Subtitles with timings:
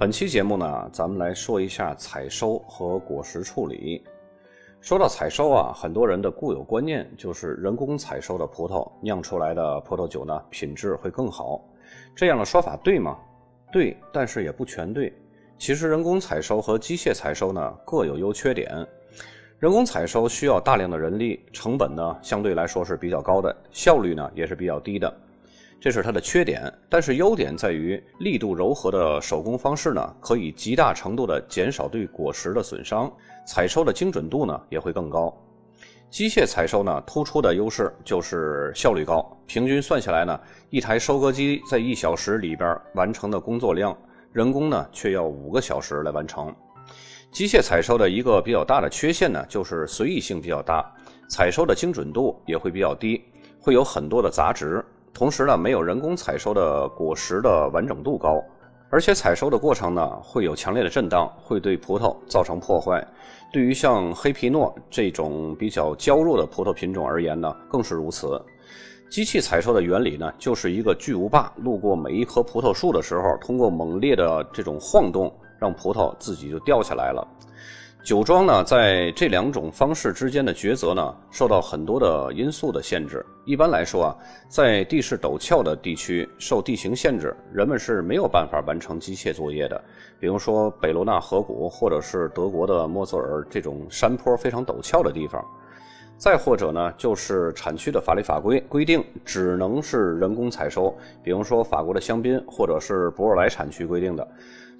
[0.00, 4.00] 本期节目呢，咱们来说一下采收和果实处理。
[4.80, 11.60] 说到采收啊，很多人的固有观念就是人工采收的葡萄酿出来的葡萄酒呢，品质会更好。
[12.14, 13.18] 这样的说法对吗？
[13.72, 15.12] 对，但是也不全对。
[15.58, 18.86] 其实人工采收和机械采收呢各有优缺点。
[19.58, 25.12] 人工采收需要大量的人力，成本呢相对来说是比较高的，效率呢也是比较低的。
[25.80, 33.12] 这是它的缺点，但是优点在于力度柔和的手工方式呢，可以极大程度的减少对果实的损伤，
[33.46, 35.32] 采收的精准度呢也会更高。
[36.10, 43.96] 机械采收呢，突出的优势就是效率高，平均算下来呢，一台收割机在一小时里边完成的工作量，
[44.32, 46.52] 人工呢却要五个小时来完成。
[47.30, 50.92] 机械采收的一个比较大的缺陷呢，就是随意性比较大，
[51.28, 53.22] 采收的精准度也会比较低，
[53.60, 54.84] 会有很多的杂质。
[55.18, 58.40] 同时呢，没有人工采收的果实的完整度高，
[58.88, 63.04] 而且采收的过程呢会有强烈的震荡，会对葡萄造成破坏。
[63.52, 68.40] 对于像黑皮诺这种比较娇弱的葡萄品种而言呢，更是如此。
[69.10, 77.26] 机器采收的原理呢，就是一个巨无霸路过每一棵葡萄树的时候，通过猛烈的这种晃动，让葡萄自己就掉下来了。
[78.04, 83.24] 酒庄呢，在这两种方式之间的抉择呢，受到很多的因素的限制。
[83.44, 84.16] 一般来说啊，
[84.48, 89.78] 在地势陡峭的地区，受地形限制，人们是没有办法完成机械作业的。
[90.18, 95.44] 比如说北罗纳河谷，或者是德国的莫泽尔这种山坡非常陡峭的地方。
[96.18, 100.92] 再或者呢，就是产区的法律法规规定，只能是人工采收。
[101.22, 104.26] 比如说法国的香槟，或者是博尔莱产区规定的。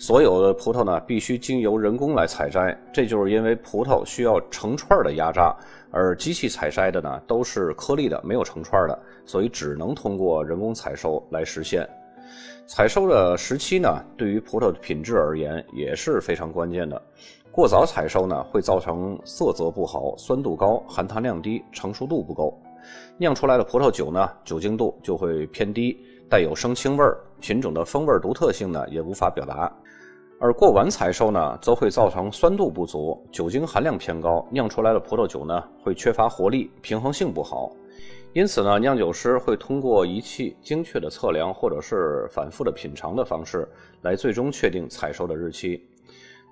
[0.00, 5.54] 所有的葡萄呢，必须经由人工来采摘，这就是因为葡萄需要成串的压榨，
[5.92, 11.88] 而机器采摘的呢都是颗粒的，没有成串的，所以只能通过人工采收来实现。
[12.66, 17.00] 采收的时期呢，对于葡萄的品质而言也是非常关键的。
[17.50, 22.56] 过早采收呢，会造成色泽不好、酸度高、含糖量低、成熟度不够，
[23.16, 29.72] 酿出来的葡萄酒呢，酒精度就会偏低，带有生青味儿，品种的风味独特性呢也无法表达。
[30.38, 37.72] 而过晚采收呢，则会造成酸度不足、酒精含量偏高，酿出来的葡萄酒呢会缺乏活力，平衡性不好。
[38.38, 43.68] 因此呢，酿酒师会通过仪器精确的测量，或者是反复的品尝的方式，
[44.02, 45.84] 来最终确定采收的日期。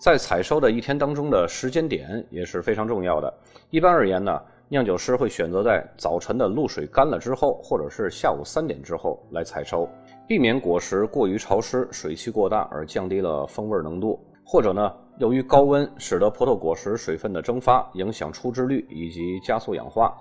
[0.01, 3.33] 在采收的一天当中的时间点也是非常重要的。
[3.71, 4.37] 一般而言呢，
[4.69, 9.89] 酿酒师会选择在早晨的露水干了之后，或者是下午三点之后来采收。
[10.27, 20.17] 避免果实过于潮湿、水汽过大而降低了风味浓度，或者呢，由于高温使得葡萄果实水分的蒸发，影响出汁率以及加速氧化。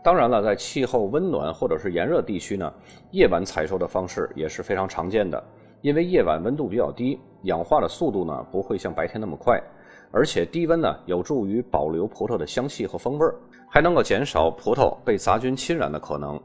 [0.00, 2.72] 当然了，在气候温暖或者是炎热地区呢，
[3.10, 5.42] 夜晚采收的方式也是非常常见的，
[5.80, 9.60] 因为夜晚温度比较低，氧化的速度呢不会像白天那么快，
[10.12, 13.34] 而且低温呢有助于保留葡萄的香气和风味儿，
[13.68, 16.40] 还能够减少葡萄被杂菌侵染的可能。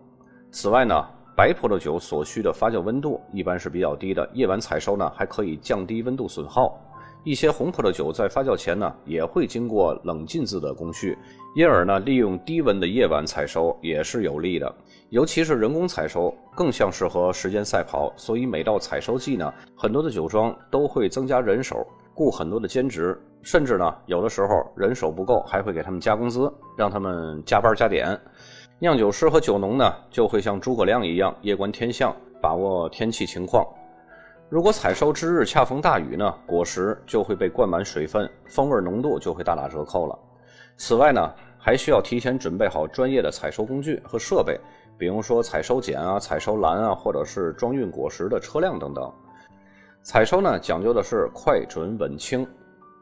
[0.50, 1.06] 此外呢。
[1.38, 6.78] 白葡萄酒所需的发酵温度一般是比较低的，夜晚采收呢还可以降低温度损耗。
[7.24, 11.18] 一些红葡萄酒在发酵前呢也会经过冷浸渍的工序，
[11.54, 14.74] 因而呢利用低温的夜晚采收也是有利的。
[15.10, 28.18] 尤其是人工采收更像适合时间赛跑，所以每到采收季呢，很多的酒庄都会增加人手，雇很多的兼职，甚至呢有的时候人手不够，还会给他们加工资，让他们加班加点。
[28.80, 33.66] 酿酒师和酒农呢，就会像诸葛亮一样夜观天象，把握天气情况。
[34.50, 40.18] 如果采收之日恰逢大雨呢，果实就会被灌满水分，风味浓度就会大打折扣了。
[40.76, 44.60] 此外呢，还需要提前准备好专业的采收工具和设备，
[44.98, 49.14] 比如说采收剪啊、采收篮啊，或者是装运果实的车辆等等。
[50.02, 52.48] 采收呢，讲究的是快、准、稳、轻。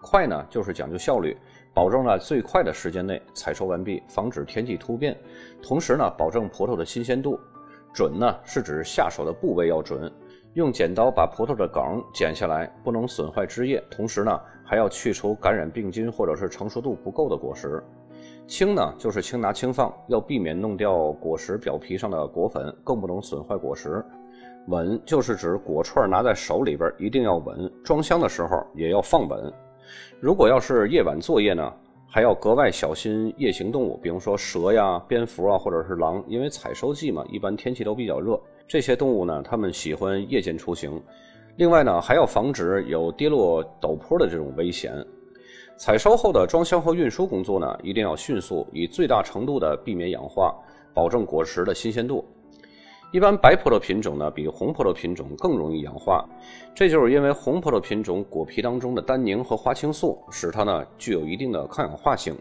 [0.02, 1.38] 快呢，就是讲究效率。
[1.74, 5.16] 保证了最快的时间内采收完毕，防止天气突变，
[5.62, 7.39] 同时呢，保证葡萄的新鲜度。
[7.97, 10.11] 准呢，是指下手的部位要准，
[10.53, 17.83] 用剪刀把葡萄的梗剪下来，不能损坏枝叶，同时呢，还要去除感染病菌或者是成熟度不够的果实。
[18.45, 24.05] 轻呢，就是轻拿轻放，要避免弄掉果实表皮上的果粉，更不能损坏果实。
[24.67, 29.51] 稳就是指果串拿在手里边一定要稳，装箱的时候也要放稳。
[30.19, 31.73] 如果要是夜晚作业呢，
[32.18, 41.00] 还要格外小心夜行动物，比如说蛇呀、蝙蝠啊，或者是狼，因为采收季嘛，一般天气都比较热，这些动物呢，它们喜欢夜间出行。
[41.58, 44.92] 另外呢，还要防止有跌落陡坡的这种危险。
[45.75, 50.56] 采收后的装箱和运输工作呢，一定要迅速，以最大程度的避免氧化，
[50.96, 52.25] 保证果实的新鲜度。
[53.13, 56.27] 一般白葡萄品种呢，比红葡萄品种更容易氧化，
[56.75, 62.38] 这就是因为红葡萄品种果皮当中的单宁和花青素，使它呢具有一定的抗氧化性。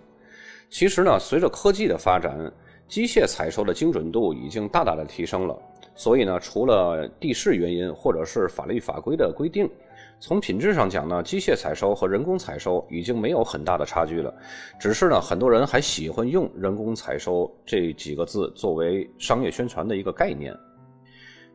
[0.69, 2.53] 其实呢，随着科技的发展，
[2.89, 5.57] 机械采收的精准度已经大大的提升了。
[5.95, 9.71] 所以呢，除了地势原因或者是法律法规的规定，
[10.19, 14.33] 从品质上讲呢，机械采收和人工采收已经没有很大的差距了。
[14.81, 20.57] 只是呢，很多人还喜欢用“人工采收”这几个字作为商业宣传的一个概念。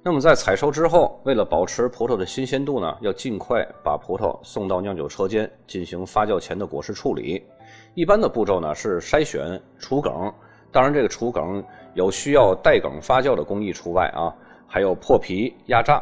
[0.03, 7.43] 那么在采收之后，为了保持葡萄的新鲜度呢，要尽快把葡萄送到酿酒车间进行发酵前的果实处理。
[7.93, 10.31] 一般的步骤呢是筛选、除梗，
[10.71, 11.63] 当然这个除梗
[11.93, 14.33] 有需要带梗发酵的工艺除外啊，
[14.67, 16.01] 还有破皮、压榨。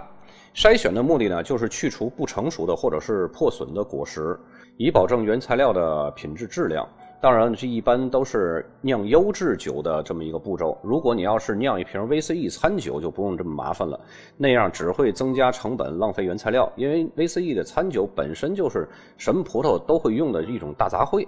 [0.55, 4.37] 筛选的目的呢，就是去除不成熟的或者是破损的果实，
[4.77, 6.87] 以保证原材料的品质质量。
[7.21, 10.77] 当然，这一般都是酿优质酒的这么一个步骤。
[10.81, 13.99] 如果你要是酿一瓶 VCE 餐酒，就不用这么麻烦了，
[14.37, 16.71] 那样只会增加成本、浪费原材料。
[16.77, 18.87] 因为 VCE 的餐酒本身就是
[19.17, 21.27] 什么葡萄都会用的一种大杂烩。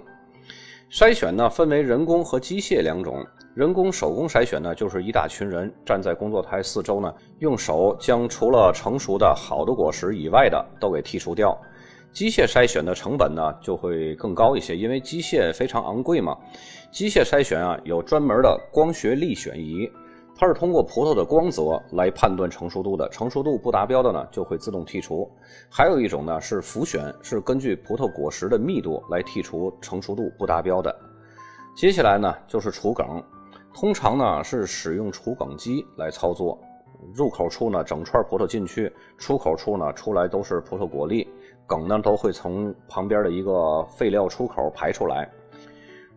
[0.92, 3.26] 筛选呢，分为人工和机械两种。
[3.54, 11.58] 人工手工筛选呢，就是一大群人站在工作台四周呢，用手将除了成熟的好的果实以外的都给剔除掉。
[12.12, 16.36] 机械筛选的成本呢就会更高一些，因为机械非常昂贵嘛。
[16.90, 19.90] 机械筛选啊有专门的光学力选仪，
[20.42, 25.30] 它是通过葡萄的光泽来判断成熟度的，成熟度不达标的呢就会自动剔除。
[25.70, 30.92] 还有一种呢是浮选，是根据葡萄果实的密度来剔除成熟度不达标的。
[31.76, 33.22] 接下来呢就是除梗。
[33.72, 36.58] 通常呢是使用除梗机来操作，
[37.14, 41.24] 入口处呢整串葡萄进去，出口处呢出来都是葡萄果粒，
[41.68, 45.30] 梗呢都会从旁边的一个废料出口排出来。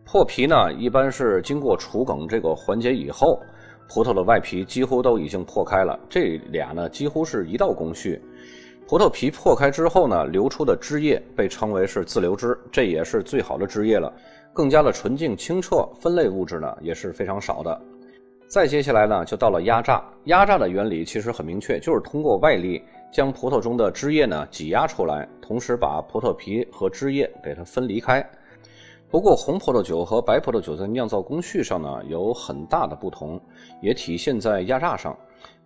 [0.04, 3.40] 破皮呢一般是经过除梗这个环节以后，
[3.88, 8.22] 葡萄的外皮几乎都已经破开了，这俩呢几乎是一道工序。
[8.88, 14.14] 葡萄皮破开之后呢，流出的汁液被称为是自流汁，这也是最好的汁液了。
[14.54, 17.82] 更加的纯净清澈，分类物质呢也是非常少的。
[18.48, 20.04] 再接下来呢，就到了压榨。
[20.26, 22.82] 压榨的原理其实很明确，就是通过外力
[23.12, 28.24] 将葡萄中的汁液呢挤压出来，同时把葡萄皮和汁液给它分离开。
[29.10, 33.40] 不过红葡萄酒和白葡萄酒在酿造工序上呢有很大的不同，
[33.82, 35.16] 也体现在压榨上。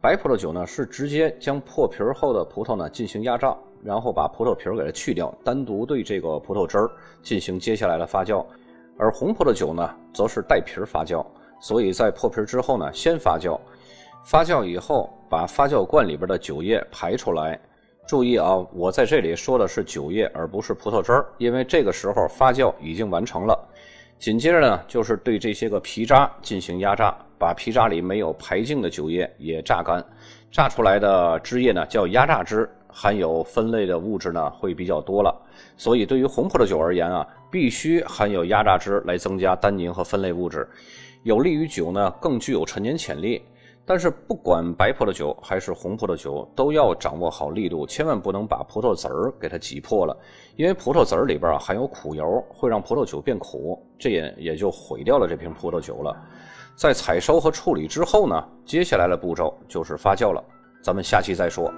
[0.01, 6.91] 白葡萄酒呢是直接将破皮后的葡萄呢进行压榨，然后把葡萄皮儿给它去掉，单独对这个葡萄汁儿
[7.24, 8.45] 进行接下来的发酵。
[8.97, 11.25] 而红葡萄酒呢，则是带皮儿发酵，
[11.59, 13.59] 所以在破皮之后呢，先发酵，
[14.24, 17.59] 发酵以后把发酵罐里边的酒液排出来。
[18.10, 23.56] 注意啊，我在这里说的是酒液，而不是葡萄汁儿，因为这个时候发酵已经完成了。
[24.18, 30.04] 紧接着呢，就是对这些个皮渣进行压榨，把皮渣里没有排净的酒液也榨干，
[30.50, 32.68] 榨出来的汁液呢叫压榨汁。
[32.92, 35.32] 含有分类的物质呢会比较多了，
[35.78, 40.68] 所以对于红葡萄酒而言啊，必须含有压榨汁来增加单宁和分类物质，
[41.22, 43.40] 有利于酒呢更具有陈年潜力。
[43.89, 50.15] 但是不管白葡萄酒还是红葡萄酒，都要掌握好力度，千万不能把葡萄籽儿给它挤破了，
[50.57, 56.15] 因为葡萄籽儿里边啊含有苦油，会让葡萄酒变苦，这也也就毁掉了这瓶葡萄酒了。
[56.75, 60.43] 在采收和处理之后呢，接下来的步骤就是发酵了，
[60.84, 61.74] 咱们下期再说。